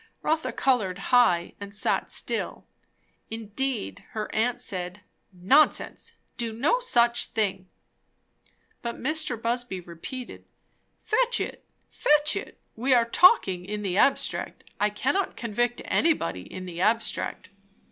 [0.23, 2.65] Rotha coloured high and sat still.
[3.29, 6.13] Indeed her aunt said, "Nonsense!
[6.37, 7.69] do no such thing."
[8.81, 9.39] But Mr.
[9.39, 10.43] Busby repeated,
[11.03, 12.59] "Fetch it, fetch it.
[12.75, 17.49] We are talking in the abstract; I cannot convict anybody in the abstract."